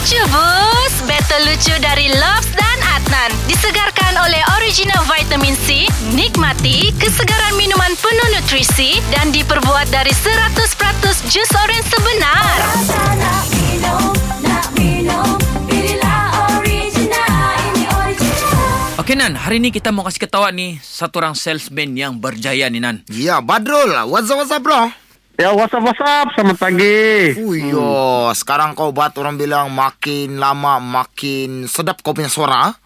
[0.00, 0.94] lucu bus.
[1.04, 3.36] Battle lucu dari Lobs dan Adnan.
[3.44, 5.92] Disegarkan oleh original vitamin C.
[6.16, 10.56] Nikmati kesegaran minuman penuh nutrisi dan diperbuat dari 100%
[11.28, 12.56] jus orange sebenar.
[12.80, 14.04] Rasa nak minum,
[14.40, 15.36] nak minum
[15.68, 21.36] Pilihlah original Ini original Okey Nan, hari ni kita mau kasih ketawa ni satu orang
[21.36, 23.04] salesman yang berjaya ni Nan.
[23.12, 23.92] Ya, Badrul.
[24.08, 25.09] What's up, what's up, bro?
[25.40, 26.28] Ya, what's up, what's up?
[26.36, 27.32] Selamat pagi.
[27.40, 32.68] Uyo, sekarang kau buat orang bilang makin lama makin sedap kau punya suara.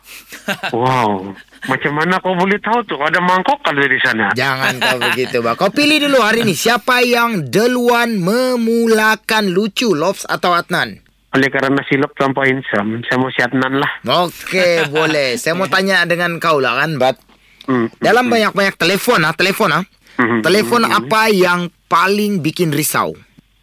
[0.70, 1.34] Wow.
[1.66, 2.94] Macam mana kau boleh tahu tu?
[2.94, 4.30] Ada mangkok kalau di sana.
[4.38, 5.58] Jangan kau begitu, bang.
[5.58, 11.02] Kau pilih dulu hari ni siapa yang duluan memulakan lucu, Lobs atau Adnan?
[11.34, 13.92] Oleh kerana silap terlampau handsome, saya mau siatnan lah.
[14.30, 15.34] Okey, boleh.
[15.42, 17.18] Saya mau tanya dengan kau lah kan, Bat.
[17.66, 17.90] Hmm.
[17.98, 19.82] Dalam banyak-banyak telefon ah, telefon ah.
[20.14, 20.46] Mhm.
[20.46, 23.14] Telefon apa yang paling bikin risau?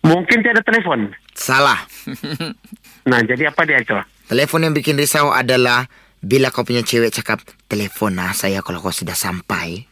[0.01, 1.11] Mungkin tiada telefon.
[1.35, 1.83] Salah.
[3.01, 3.97] Nah, jadi apa dia itu?
[4.29, 5.89] Telefon yang bikin risau adalah
[6.21, 9.89] bila kau punya cewek cakap, telefon lah saya kalau kau sudah sampai.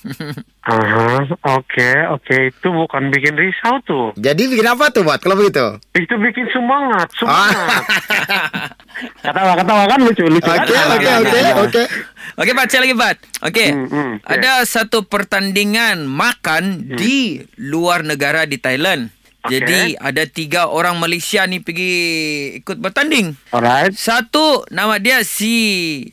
[0.64, 2.36] Aha, oke, oke.
[2.48, 4.06] Itu bukan bikin risau tuh.
[4.16, 5.76] Jadi bikin apa tuh, Bat, kalau begitu?
[5.92, 7.52] Itu bikin semangat, Ah.
[7.52, 7.84] semangat.
[9.28, 10.86] ketawa, ketawa kan lucu, lucu Okey, kan?
[10.96, 11.14] okey,
[11.60, 11.84] okey,
[12.36, 12.42] okey.
[12.44, 13.16] Okey Bat, saya lagi Bat.
[13.48, 13.68] Okey.
[13.72, 14.12] Hmm, hmm.
[14.22, 19.08] Ada satu pertandingan makan di luar negara di Thailand.
[19.46, 19.62] Okey.
[19.62, 21.94] Jadi ada tiga orang Malaysia ni pergi
[22.58, 23.30] ikut bertanding.
[23.54, 23.94] Alright.
[23.94, 25.54] Satu nama dia si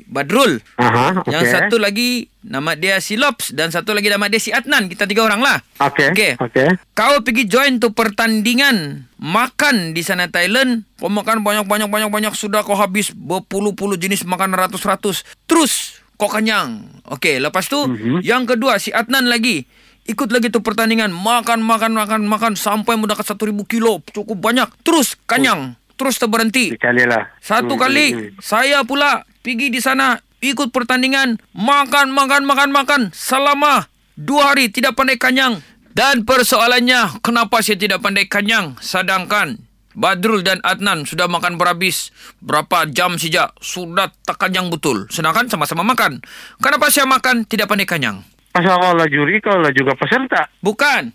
[0.06, 0.62] Badrul.
[0.78, 1.34] Aha, okey.
[1.34, 4.86] Yang satu lagi nama dia si Lops dan satu lagi nama dia si Adnan.
[4.86, 5.58] Kita tiga orang lah.
[5.82, 6.32] Okey, Okey.
[6.38, 6.70] okey.
[6.94, 10.86] Kau pergi join tu pertandingan makan di sana Thailand.
[11.02, 15.26] Kau makan banyak-banyak-banyak-banyak sudah kau habis berpuluh-puluh jenis makan ratus-ratus.
[15.50, 15.93] Terus
[16.24, 16.88] kau kenyang.
[17.12, 18.24] Okey, lepas tu Mhm.
[18.24, 19.68] yang kedua si Adnan lagi
[20.04, 24.72] ikut lagi tu pertandingan makan makan makan makan sampai mendekat satu ribu kilo cukup banyak.
[24.82, 25.76] Terus kenyang.
[25.94, 26.74] Terus terberhenti.
[26.80, 27.30] Lah.
[27.38, 28.32] Satu Hmm, kali hmm, hmm.
[28.40, 34.96] saya pula pergi di sana ikut pertandingan makan makan makan makan selama dua hari tidak
[34.96, 35.60] pandai kenyang
[35.92, 39.56] dan persoalannya kenapa saya tidak pandai kenyang sedangkan
[39.94, 42.10] Badrul dan Adnan sudah makan berhabis.
[42.42, 43.54] Berapa jam sejak?
[43.62, 45.06] Sudah tak kenyang betul.
[45.10, 46.22] Sedangkan sama-sama makan.
[46.62, 47.46] Kenapa saya makan?
[47.46, 50.46] Tidak pandai kenyang Pasal kau lah juri, kau lah juga peserta.
[50.62, 51.10] bukan.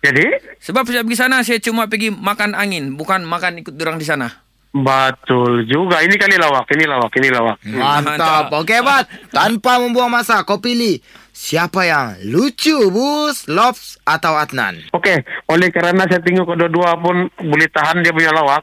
[0.00, 2.96] Jadi, sebab saya pergi sana saya cuma pergi makan angin.
[2.96, 4.32] Bukan makan ikut orang di sana.
[4.70, 5.98] Betul juga.
[6.00, 7.56] Ini kali lawak, ini lawak, ini lawak.
[7.66, 8.54] Mantap.
[8.54, 9.06] Okey, Bat.
[9.28, 11.02] Tanpa membuang masa, kau pilih
[11.40, 14.84] siapa yang lucu, Bus, Lobs atau Adnan?
[14.92, 18.60] Okey, oleh kerana saya tengok kedua-dua pun boleh tahan dia punya lawak.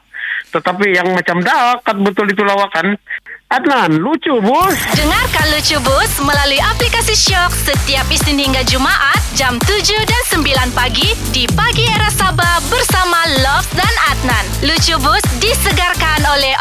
[0.54, 2.94] Tetapi yang macam dakat betul itu lawakan.
[3.48, 4.76] Adnan, lucu bos.
[4.92, 11.16] Dengarkan Lucu Bus melalui aplikasi Shock setiap Isnin hingga Jumaat jam 7 dan 9 pagi
[11.32, 14.44] di Pagi Era Sabah bersama Love dan Adnan.
[14.68, 16.52] Lucu Bus disegarkan oleh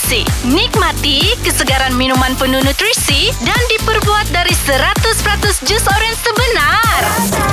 [0.00, 0.24] C.
[0.48, 7.49] Nikmati kesegaran minuman penuh nutrisi dan diperbuat dari 100% jus orange sebenar.